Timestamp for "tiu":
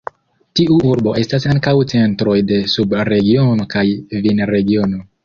0.59-0.77